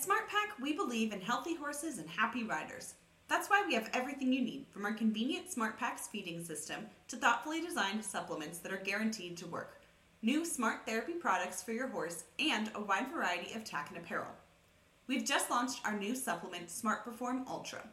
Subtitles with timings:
[0.00, 2.94] At SmartPak, we believe in healthy horses and happy riders.
[3.28, 7.60] That's why we have everything you need, from our convenient SmartPak's feeding system to thoughtfully
[7.60, 9.82] designed supplements that are guaranteed to work,
[10.22, 14.30] new smart therapy products for your horse, and a wide variety of tack and apparel.
[15.06, 17.86] We've just launched our new supplement, Smart Perform Ultra.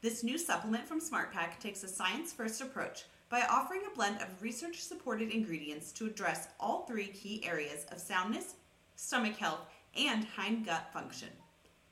[0.00, 4.42] This new supplement from SmartPak takes a science first approach by offering a blend of
[4.42, 8.54] research supported ingredients to address all three key areas of soundness,
[8.96, 9.60] stomach health,
[9.96, 11.28] and hind gut function.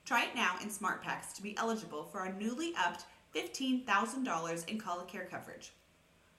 [0.04, 5.30] Try it now in SmartPaks to be eligible for our newly upped $15,000 in ColiCare
[5.30, 5.72] coverage.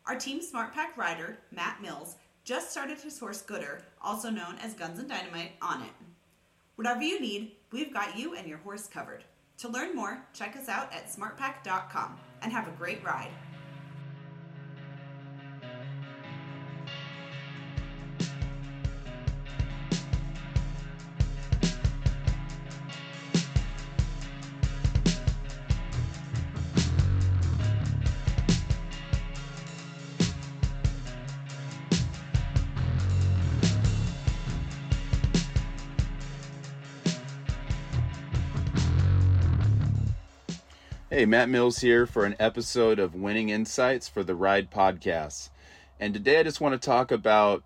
[0.06, 5.00] Our Team SmartPak rider, Matt Mills, just started his horse Gooder, also known as Guns
[5.00, 5.94] and Dynamite, on it.
[6.76, 9.24] Whatever you need, we've got you and your horse covered.
[9.60, 13.32] To learn more, check us out at smartpak.com and have a great ride.
[41.14, 45.50] Hey, Matt Mills here for an episode of Winning Insights for the Ride Podcast.
[46.00, 47.64] And today I just want to talk about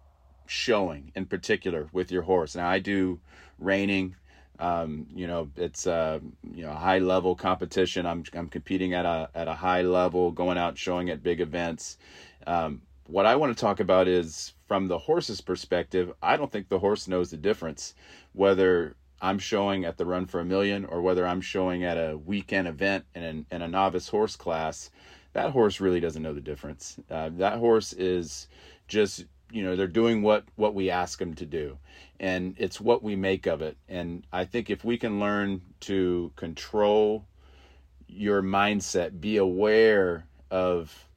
[0.48, 2.58] showing in particular with your horse.
[2.58, 3.22] Now, I do
[3.58, 4.18] reining.
[4.60, 6.20] Um, you know, it's a
[6.54, 8.06] you know high level competition.
[8.06, 12.00] I'm I'm competing at a at a high level, going out showing at big events.
[12.46, 16.12] Um, what I want to talk about is from the horse's perspective.
[16.22, 17.94] I don't think the horse knows the difference
[18.34, 22.18] whether I'm showing at the Run for a Million or whether I'm showing at a
[22.18, 24.90] weekend event in, an, in a novice horse class,
[25.34, 27.00] that horse really doesn't know the difference.
[27.10, 28.48] Uh, that horse is
[28.88, 31.78] just you know they're doing what what we ask them to do
[32.20, 36.32] and it's what we make of it and i think if we can learn to
[36.36, 37.26] control
[38.08, 41.08] your mindset be aware of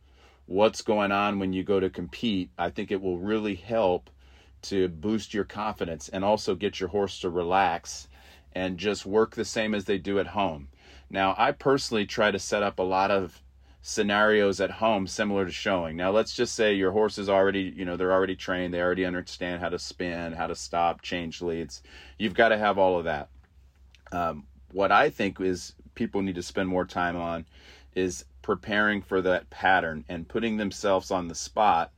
[0.47, 4.11] what's going on when you go to compete i think it will really help
[4.63, 8.09] to boost your confidence and also get your horse to relax
[8.53, 10.69] and just work the same as they do at home.
[11.09, 13.43] Now, I personally try to set up a lot of
[13.83, 15.97] scenarios at home similar to showing.
[15.97, 19.07] Now, let's just say your horse is already, you know, they're already trained, they already
[19.07, 21.83] understand how to spin, how to stop, change leads.
[22.19, 23.29] You've got to have all of that.
[24.13, 27.47] Um, what I think is people need to spend more time on
[27.95, 31.93] is preparing for that pattern and putting themselves on the spot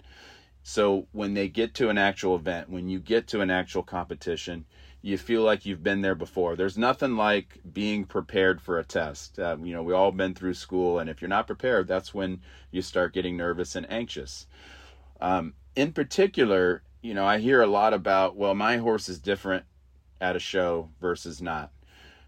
[0.62, 4.64] so when they get to an actual event, when you get to an actual competition,
[5.02, 6.54] you feel like you've been there before.
[6.54, 9.38] There's nothing like being prepared for a test.
[9.38, 12.40] Uh, you know, we all been through school, and if you're not prepared, that's when
[12.70, 14.46] you start getting nervous and anxious.
[15.20, 19.64] Um, in particular, you know, I hear a lot about, well, my horse is different
[20.20, 21.72] at a show versus not.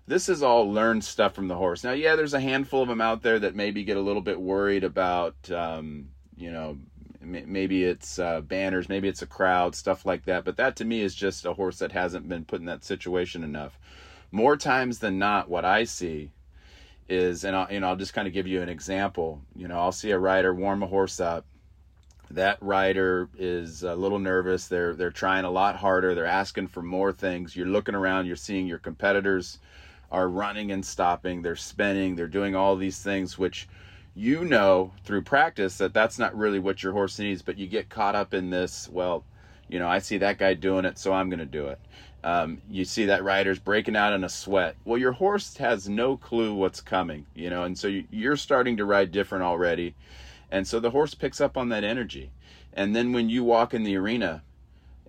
[0.06, 1.84] This is all learned stuff from the horse.
[1.84, 4.40] Now, yeah, there's a handful of them out there that maybe get a little bit
[4.40, 6.76] worried about, um, you know,
[7.24, 10.44] maybe it's uh, banners, maybe it's a crowd, stuff like that.
[10.44, 13.44] But that to me is just a horse that hasn't been put in that situation
[13.44, 13.78] enough.
[14.30, 16.30] More times than not, what I see
[17.08, 19.42] is, and I'll, you know, I'll just kind of give you an example.
[19.54, 21.44] You know, I'll see a rider warm a horse up.
[22.30, 24.66] That rider is a little nervous.
[24.66, 26.14] They're they're trying a lot harder.
[26.14, 27.54] They're asking for more things.
[27.54, 28.26] You're looking around.
[28.26, 29.58] You're seeing your competitors
[30.10, 31.42] are running and stopping.
[31.42, 32.16] They're spinning.
[32.16, 33.68] They're doing all these things, which
[34.14, 37.88] you know through practice that that's not really what your horse needs, but you get
[37.88, 38.88] caught up in this.
[38.90, 39.24] Well,
[39.68, 41.80] you know, I see that guy doing it, so I'm going to do it.
[42.22, 44.76] Um, you see that rider's breaking out in a sweat.
[44.84, 48.84] Well, your horse has no clue what's coming, you know, and so you're starting to
[48.84, 49.94] ride different already.
[50.50, 52.30] And so the horse picks up on that energy.
[52.72, 54.42] And then when you walk in the arena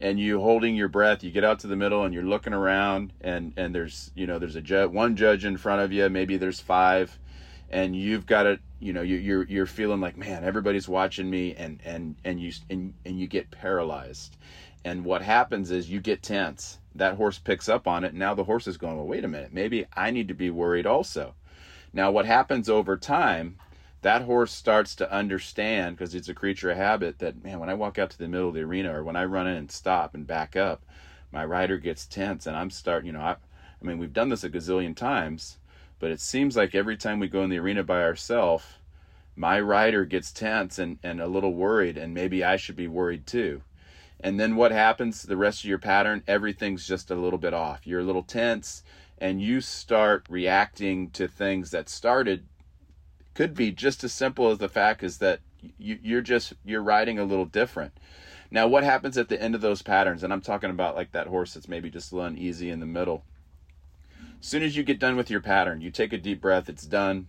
[0.02, 3.14] and you holding your breath, you get out to the middle and you're looking around
[3.22, 6.36] and, and there's, you know, there's a judge, one judge in front of you, maybe
[6.36, 7.18] there's five
[7.70, 11.56] and you've got to you know you, you're you're feeling like man everybody's watching me
[11.56, 14.38] and and and you and, and you get paralyzed.
[14.84, 16.78] And what happens is you get tense.
[16.94, 18.14] That horse picks up on it.
[18.14, 19.54] Now the horse is going well wait a minute.
[19.54, 21.36] Maybe i need to be worried also.
[21.94, 23.58] Now what happens over time
[24.06, 27.74] that horse starts to understand because it's a creature of habit that man when i
[27.74, 30.14] walk out to the middle of the arena or when i run in and stop
[30.14, 30.86] and back up
[31.32, 34.44] my rider gets tense and i'm starting you know i, I mean we've done this
[34.44, 35.58] a gazillion times
[36.00, 38.66] but it seems like every time we go in the arena by ourselves,
[39.36, 43.28] my rider gets tense and, and a little worried, and maybe I should be worried
[43.28, 43.62] too.
[44.20, 46.24] And then what happens the rest of your pattern?
[46.28, 47.86] Everything's just a little bit off.
[47.86, 48.84] You're a little tense,
[49.18, 52.46] and you start reacting to things that started
[53.34, 55.42] could be just as simple as the fact is that
[55.78, 57.92] you, you're just you're riding a little different.
[58.50, 60.24] Now, what happens at the end of those patterns?
[60.24, 62.86] And I'm talking about like that horse that's maybe just a little uneasy in the
[62.86, 63.24] middle
[64.46, 66.86] As soon as you get done with your pattern, you take a deep breath, it's
[66.86, 67.26] done,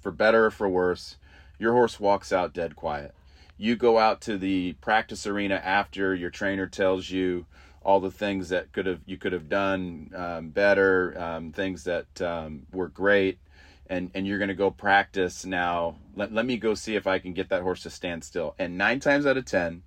[0.00, 1.18] for better or for worse.
[1.58, 3.14] Your horse walks out dead quiet.
[3.58, 7.44] You go out to the practice arena after your trainer tells you
[7.82, 12.22] all the things that could have you could have done um, better, um, things that
[12.22, 13.38] um, were great,
[13.86, 15.96] and and you're going to go practice now.
[16.16, 18.54] Let let me go see if I can get that horse to stand still.
[18.58, 19.82] And nine times out of ten,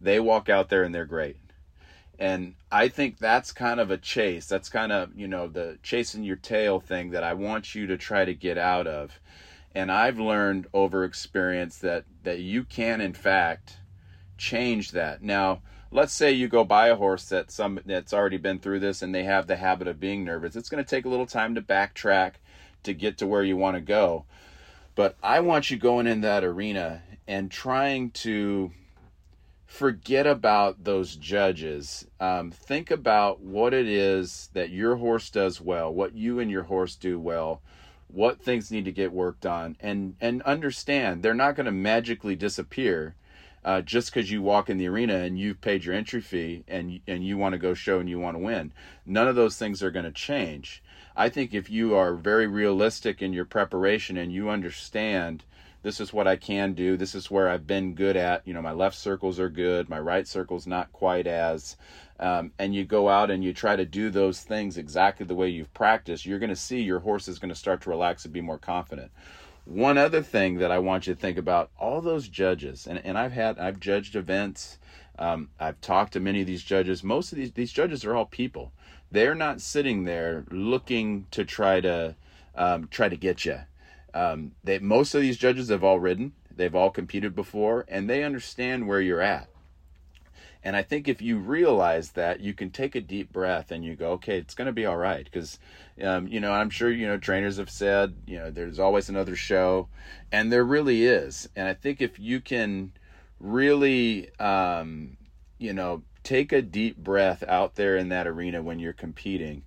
[0.00, 1.36] they walk out there and they're great.
[2.20, 4.46] And I think that's kind of a chase.
[4.46, 7.96] That's kind of, you know, the chasing your tail thing that I want you to
[7.96, 9.18] try to get out of.
[9.74, 13.78] And I've learned over experience that that you can in fact
[14.36, 15.22] change that.
[15.22, 19.00] Now, let's say you go buy a horse that some that's already been through this
[19.00, 20.56] and they have the habit of being nervous.
[20.56, 22.34] It's going to take a little time to backtrack
[22.82, 24.26] to get to where you want to go.
[24.94, 28.72] But I want you going in that arena and trying to
[29.70, 32.04] forget about those judges.
[32.18, 36.64] Um, think about what it is that your horse does well, what you and your
[36.64, 37.62] horse do well,
[38.08, 42.34] what things need to get worked on, and and understand they're not going to magically
[42.34, 43.14] disappear
[43.64, 46.98] uh, just because you walk in the arena and you've paid your entry fee and
[47.06, 48.72] and you want to go show and you want to win.
[49.06, 50.82] None of those things are going to change.
[51.16, 55.44] I think if you are very realistic in your preparation and you understand
[55.82, 56.96] this is what I can do.
[56.96, 58.46] This is where I've been good at.
[58.46, 61.76] You know, my left circles are good, my right circles not quite as.
[62.18, 65.48] Um, and you go out and you try to do those things exactly the way
[65.48, 68.34] you've practiced, you're going to see your horse is going to start to relax and
[68.34, 69.10] be more confident.
[69.64, 73.16] One other thing that I want you to think about all those judges, and, and
[73.16, 74.78] I've had, I've judged events,
[75.18, 77.02] um, I've talked to many of these judges.
[77.02, 78.72] Most of these, these judges are all people.
[79.10, 82.16] They're not sitting there looking to try to,
[82.54, 83.60] um, try to get you
[84.14, 88.24] um, they most of these judges have all ridden, they've all competed before, and they
[88.24, 89.48] understand where you're at.
[90.62, 93.96] And I think if you realize that, you can take a deep breath and you
[93.96, 95.24] go, okay, it's going to be all right.
[95.24, 95.58] Because,
[96.02, 99.36] um, you know, I'm sure, you know, trainers have said, you know, there's always another
[99.36, 99.88] show.
[100.30, 101.48] And there really is.
[101.56, 102.92] And I think if you can
[103.38, 105.16] really, um,
[105.58, 109.62] you know, take a deep breath out there in that arena when you're competing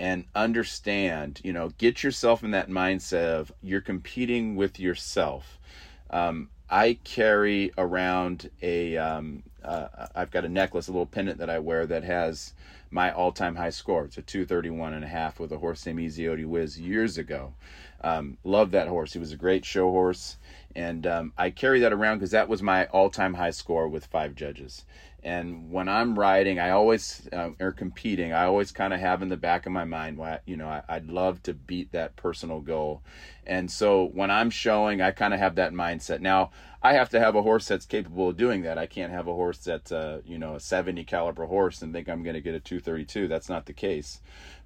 [0.00, 5.58] and understand, you know, get yourself in that mindset of you're competing with yourself.
[6.08, 11.50] Um, I carry around a, um, uh, I've got a necklace, a little pendant that
[11.50, 12.54] I wear that has
[12.90, 14.06] my all-time high score.
[14.06, 17.52] It's a 231 and a half with a horse named Easy Wiz years ago.
[18.00, 19.12] Um, love that horse.
[19.12, 20.38] He was a great show horse.
[20.74, 24.34] And um, I carry that around because that was my all-time high score with five
[24.34, 24.86] judges.
[25.22, 29.28] And when I'm riding, I always uh, or competing, I always kind of have in
[29.28, 33.02] the back of my mind, you know, I, I'd love to beat that personal goal.
[33.46, 36.20] And so when I'm showing, I kind of have that mindset.
[36.20, 36.50] Now
[36.82, 38.78] I have to have a horse that's capable of doing that.
[38.78, 42.08] I can't have a horse that's uh, you know a 70 caliber horse and think
[42.08, 43.28] I'm going to get a 232.
[43.28, 44.20] That's not the case.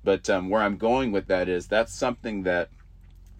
[0.05, 2.69] But um, where I'm going with that is that's something that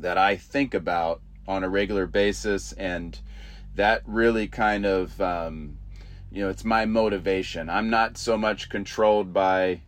[0.01, 3.19] that I think about on a regular basis, and
[3.75, 5.79] that really kind of um,
[6.35, 7.71] you know it's my motivation.
[7.71, 9.83] I'm not so much controlled by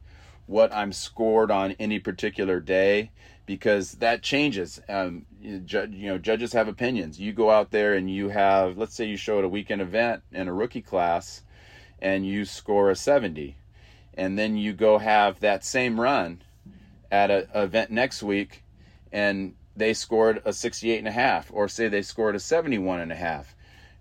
[0.46, 3.10] what i'm scored on any particular day
[3.46, 4.80] because that changes.
[4.88, 5.60] Um, you,
[5.92, 7.18] know judges have opinions.
[7.18, 10.22] You go out there and you have let's say you show at a weekend event
[10.30, 11.42] in a rookie class
[12.00, 13.56] and you score a 70
[14.14, 16.42] and then you go have that same run
[17.10, 18.62] at an event next week
[19.10, 23.10] and they scored a 68 and a half or say they scored a 71 and
[23.10, 23.55] a half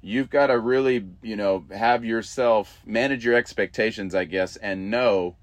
[0.05, 5.35] you've got to really, you know, have yourself manage your expectations, I guess, and know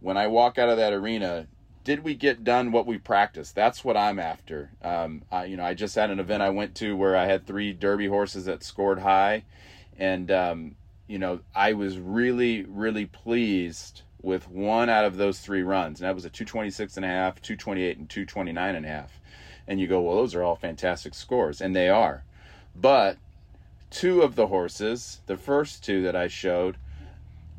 [0.00, 1.46] when I walk out of that arena,
[1.84, 3.54] did we get done what we practiced?
[3.54, 4.70] That's what I'm after.
[4.82, 7.46] Um, I, you know, I just had an event I went to where I had
[7.46, 9.44] three Derby horses that scored high,
[9.96, 10.74] and um,
[11.06, 16.08] you know, I was really, really pleased with one out of those three runs, and
[16.08, 19.20] that was a 226 and a half, 228, and 229 and a half.
[19.68, 22.24] And you go, well, those are all fantastic scores, and they are.
[22.74, 23.18] But
[23.92, 26.78] two of the horses, the first two that I showed,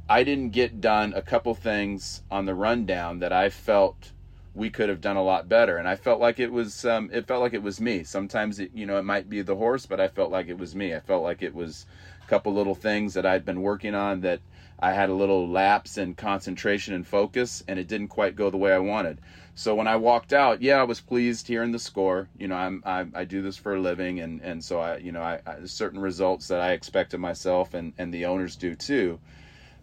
[0.10, 4.12] I didn't get done a couple things on the rundown that I felt
[4.56, 5.78] we could have done a lot better.
[5.78, 8.04] And I felt like it was, um, it felt like it was me.
[8.04, 10.76] Sometimes it, you know, it might be the horse, but I felt like it was
[10.76, 10.94] me.
[10.94, 11.86] I felt like it was
[12.24, 14.42] a couple little things that I'd been working on that
[14.80, 18.58] I had a little lapse in concentration and focus, and it didn't quite go the
[18.58, 19.20] way I wanted.
[19.56, 22.30] So when I walked out, yeah, I was pleased hearing the score.
[22.38, 25.12] You know, I'm I, I do this for a living, and and so I, you
[25.12, 28.76] know, I, I certain results that I expect of myself, and and the owners do
[28.76, 29.20] too.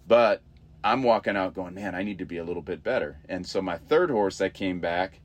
[0.08, 0.42] But
[0.82, 3.18] I'm walking out going, man, I need to be a little bit better.
[3.28, 5.20] And so my third horse, I came back,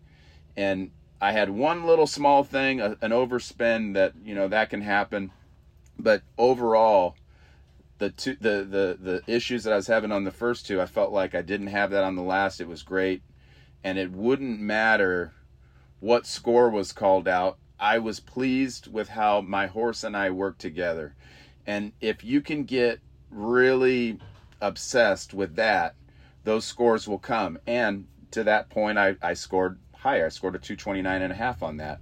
[0.55, 4.81] and I had one little small thing, a, an overspin that you know that can
[4.81, 5.31] happen,
[5.97, 7.15] but overall
[7.97, 10.85] the two the the the issues that I was having on the first two, I
[10.85, 12.61] felt like I didn't have that on the last.
[12.61, 13.23] It was great,
[13.85, 15.31] and it wouldn't matter
[15.99, 17.59] what score was called out.
[17.79, 21.13] I was pleased with how my horse and I worked together.
[21.67, 22.99] And if you can get
[23.29, 24.17] really
[24.59, 25.93] obsessed with that,
[26.43, 27.59] those scores will come.
[27.67, 30.25] And to that point, I, I scored higher.
[30.25, 31.99] I scored a 229 and a half on that.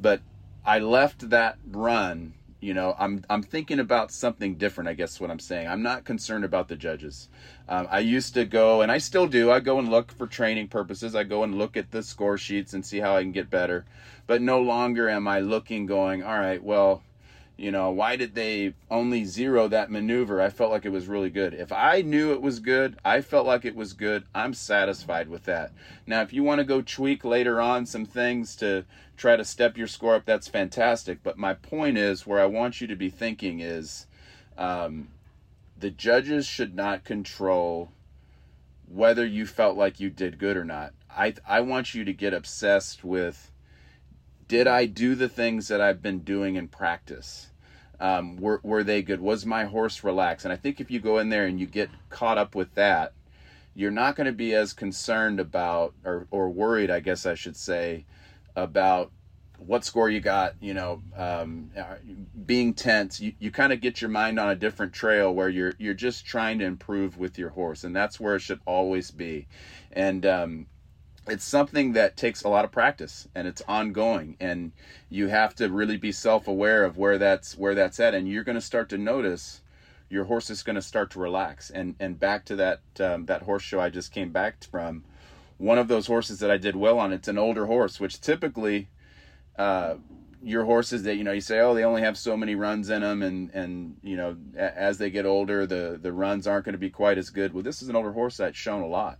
[0.00, 0.22] But
[0.64, 2.32] I left that run,
[2.66, 5.68] you know, I'm, I'm thinking about something different, I guess what I'm saying.
[5.68, 7.28] I'm not concerned about the judges.
[7.68, 10.66] Um, I used to go, and I still do, I go and look for training
[10.66, 11.14] purposes.
[11.14, 13.84] I go and look at the score sheets and see how I can get better.
[14.26, 17.04] But no longer am I looking, going, all right, well,
[17.56, 20.42] you know, why did they only zero that maneuver?
[20.42, 21.54] I felt like it was really good.
[21.54, 25.44] If I knew it was good, I felt like it was good, I'm satisfied with
[25.44, 25.72] that.
[26.06, 28.84] Now, if you want to go tweak later on some things to
[29.16, 31.22] try to step your score up, that's fantastic.
[31.22, 34.06] But my point is, where I want you to be thinking is
[34.58, 35.08] um,
[35.78, 37.90] the judges should not control
[38.86, 40.92] whether you felt like you did good or not.
[41.10, 43.50] I, I want you to get obsessed with
[44.48, 47.50] did I do the things that I've been doing in practice?
[47.98, 49.20] Um, were, were they good?
[49.20, 50.44] Was my horse relaxed?
[50.44, 53.12] And I think if you go in there and you get caught up with that,
[53.74, 57.56] you're not going to be as concerned about or, or worried, I guess I should
[57.56, 58.06] say,
[58.54, 59.12] about
[59.58, 61.70] what score you got, you know, um,
[62.44, 63.20] being tense.
[63.20, 66.26] You, you kind of get your mind on a different trail where you're you're just
[66.26, 69.46] trying to improve with your horse, and that's where it should always be.
[69.92, 70.66] And um,
[71.28, 74.72] it's something that takes a lot of practice and it's ongoing and
[75.10, 78.54] you have to really be self-aware of where that's where that's at and you're going
[78.54, 79.60] to start to notice
[80.08, 81.70] your horse is going to start to relax.
[81.70, 85.04] And and back to that um, that horse show i just came back from
[85.58, 88.88] one of those horses that i did well on it's an older horse which typically
[89.58, 89.94] uh,
[90.42, 93.00] your horses that you know you say oh they only have so many runs in
[93.02, 96.78] them and and you know as they get older the the runs aren't going to
[96.78, 97.52] be quite as good.
[97.52, 99.18] Well this is an older horse that's shown a lot.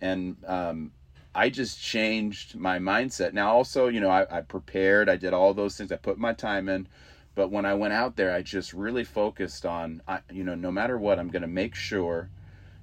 [0.00, 0.90] And um,
[1.34, 3.32] I just changed my mindset.
[3.32, 6.32] Now, also, you know, I, I, prepared, I did all those things, I put my
[6.32, 6.86] time in.
[7.34, 10.70] But when I went out there, I just really focused on, I, you know, no
[10.70, 12.30] matter what, I'm going to make sure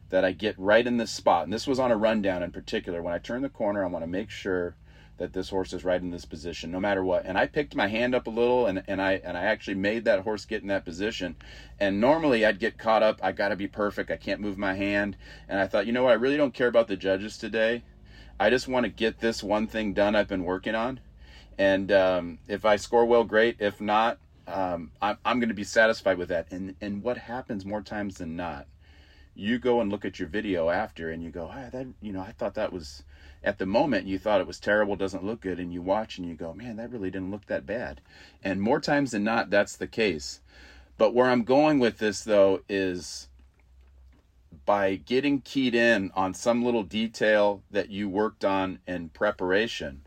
[0.09, 1.45] that I get right in this spot.
[1.45, 3.01] And this was on a rundown in particular.
[3.01, 4.75] When I turn the corner, I want to make sure
[5.17, 7.25] that this horse is right in this position, no matter what.
[7.25, 10.03] And I picked my hand up a little, and, and I and I actually made
[10.05, 11.35] that horse get in that position.
[11.79, 13.19] And normally I'd get caught up.
[13.23, 14.11] I got to be perfect.
[14.11, 15.15] I can't move my hand.
[15.47, 16.11] And I thought, you know what?
[16.11, 17.83] I really don't care about the judges today.
[18.41, 20.99] I just want to get this one thing done I've been working on.
[21.59, 23.57] And um, if I score well, great.
[23.59, 24.17] If not,
[24.47, 26.51] um, I'm, I'm going to be satisfied with that.
[26.51, 28.65] And, and what happens more times than not,
[29.35, 32.21] you go and look at your video after and you go, ah, that, you know,
[32.21, 33.03] I thought that was,
[33.43, 35.59] at the moment you thought it was terrible, doesn't look good.
[35.59, 38.01] And you watch and you go, man, that really didn't look that bad.
[38.43, 40.39] And more times than not, that's the case.
[40.97, 43.27] But where I'm going with this though is
[44.65, 50.01] by getting keyed in on some little detail that you worked on in preparation,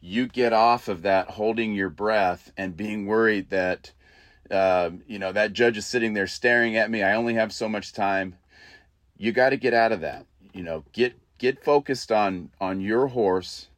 [0.00, 3.92] you get off of that holding your breath and being worried that,
[4.50, 7.02] uh, you know, that judge is sitting there staring at me.
[7.02, 8.36] I only have so much time.
[9.16, 10.26] You got to get out of that.
[10.52, 13.68] You know, get get focused on on your horse,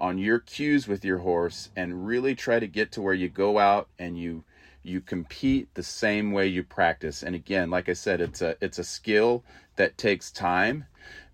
[0.00, 3.58] on your cues with your horse, and really try to get to where you go
[3.58, 4.44] out and you
[4.88, 7.22] you compete the same way you practice.
[7.22, 9.44] And again like i said it's a it's a skill
[9.76, 10.84] that takes time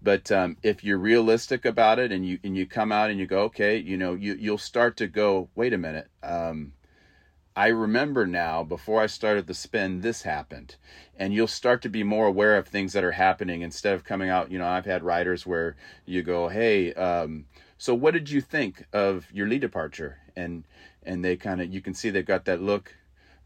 [0.02, 3.26] but um, if you're realistic about it and you and you come out and you
[3.26, 6.72] go okay you know you you'll start to go wait a minute um,
[7.56, 10.76] i remember now before i started the spin this happened.
[11.16, 14.28] And you'll start to be more aware of things that are happening instead of coming
[14.28, 17.46] out you know i've had riders where you go hey um,
[17.84, 20.18] so what did you think of your lead departure?
[20.36, 20.64] And
[21.02, 22.94] and they kind of you can see they've got that look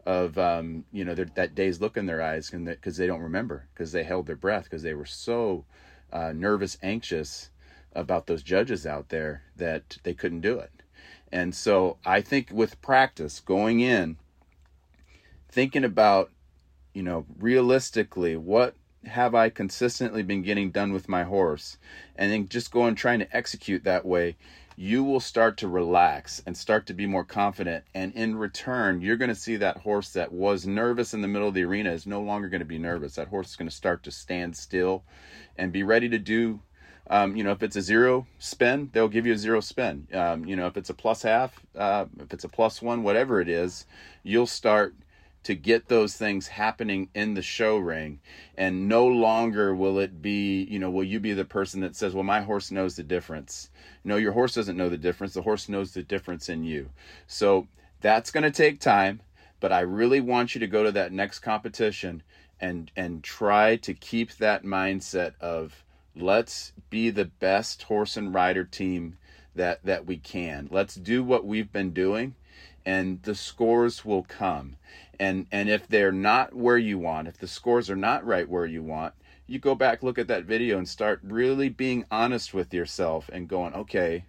[0.09, 3.93] of um, you know that dazed look in their eyes because they don't remember because
[3.93, 5.67] they held their breath because they were so
[6.11, 7.51] uh, nervous, anxious
[7.93, 10.73] about those judges out there that they couldn't do it.
[11.31, 14.17] And so I think with practice going in,
[15.51, 16.31] thinking about
[16.95, 21.77] you know realistically what have I consistently been getting done with my horse,
[22.17, 24.37] and then just going trying to execute that way
[24.81, 27.85] you will start to relax and start to be more confident.
[27.97, 31.49] And in return, you're going to see that horse that was nervous in the middle
[31.49, 33.17] of the arena is no longer going to be nervous.
[33.17, 35.03] That horse is going to start to stand still
[35.57, 36.61] and be ready to do.
[37.11, 40.07] Um, you know, if it's a zero spin, they'll give you a zero spin.
[40.15, 43.41] Um, you know, if it's a plus half, uh, if it's a plus one, whatever
[43.41, 43.85] it is,
[44.23, 44.95] you'll start
[45.45, 48.21] to get those things happening in the show ring
[48.57, 52.15] and no longer will it be you know will you be the person that says
[52.15, 53.71] well my horse knows the difference
[54.05, 56.91] no your horse doesn't know the difference the horse knows the difference in you
[57.27, 57.67] so
[58.01, 59.21] that's going to take time
[59.61, 62.23] but i really want you to go to that next competition
[62.61, 65.85] and and try to keep that mindset of
[66.17, 69.17] let's be the best horse and rider team
[69.55, 70.69] that that we can.
[70.71, 72.35] Let's do what we've been doing
[72.87, 74.77] and the scores will come.
[75.21, 78.67] And and if they're not where you want, if the scores are not right where
[78.67, 79.15] you want,
[79.47, 83.49] you go back look at that video and start really being honest with yourself and
[83.49, 84.25] going, okay,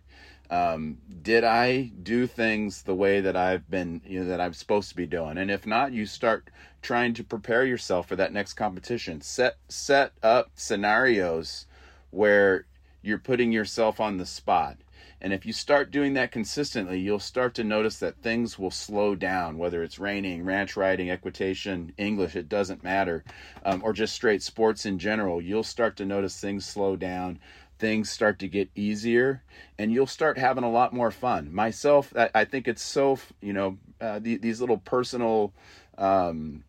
[0.49, 4.89] um, did I do things the way that I've been, you know, that I'm supposed
[4.89, 5.37] to be doing?
[5.37, 6.49] And if not, you start
[6.81, 9.21] trying to prepare yourself for that next competition.
[9.21, 11.67] Set set up scenarios
[12.09, 12.65] where
[13.01, 14.77] you're putting yourself on the spot.
[15.21, 19.15] And if you start doing that consistently, you'll start to notice that things will slow
[19.15, 23.23] down, whether it's reining, ranch riding, equitation, English, it doesn't matter,
[23.65, 25.41] um, or just straight sports in general.
[25.41, 27.39] You'll start to notice things slow down
[27.79, 29.41] things start to get easier
[29.77, 33.53] and you'll start having a lot more fun myself i, I think it's so you
[33.53, 35.53] know uh, the, these little personal
[35.97, 36.63] um,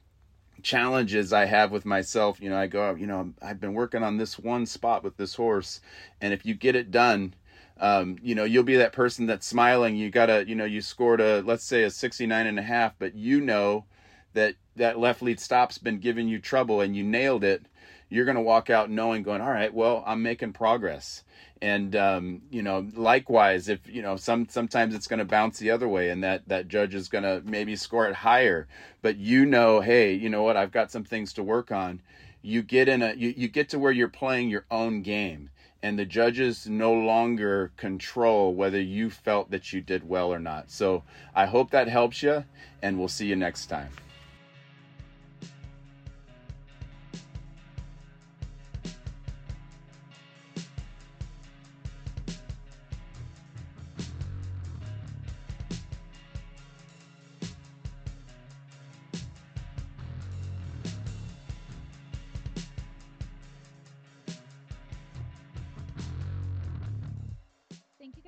[0.62, 4.18] challenges i have with myself you know i go you know i've been working on
[4.18, 5.80] this one spot with this horse
[6.20, 7.34] and if you get it done
[7.80, 9.96] um, you know you'll be that person that's smiling.
[9.96, 13.14] You gotta you know you scored a let's say a 69 and a half but
[13.14, 13.86] you know
[14.34, 17.64] that that left lead stop's been giving you trouble and you nailed it
[18.08, 21.24] you're going to walk out knowing going all right well i'm making progress.
[21.62, 25.70] And um, you know likewise if you know some sometimes it's going to bounce the
[25.70, 28.66] other way and that that judge is going to maybe score it higher.
[29.02, 30.56] But you know hey you know what?
[30.56, 32.00] I've got some things to work on.
[32.40, 35.50] You get in a you, you get to where you're playing your own game
[35.82, 40.70] and the judges no longer control whether you felt that you did well or not.
[40.70, 41.02] So
[41.34, 42.44] i hope that helps you
[42.82, 43.90] and we'll see you next time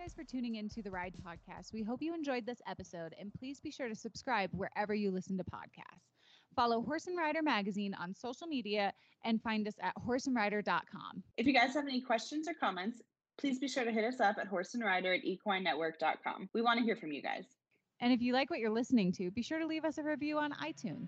[0.03, 1.73] guys for tuning in to the Ride Podcast.
[1.73, 5.37] We hope you enjoyed this episode, and please be sure to subscribe wherever you listen
[5.37, 6.11] to podcasts.
[6.57, 8.93] Follow Horse and Rider Magazine on social media
[9.25, 11.23] and find us at horseandrider.com.
[11.37, 13.01] If you guys have any questions or comments,
[13.39, 16.49] please be sure to hit us up at horseandrider at equinenetwork.com.
[16.53, 17.45] We want to hear from you guys.
[18.01, 20.37] And if you like what you're listening to, be sure to leave us a review
[20.39, 21.07] on iTunes.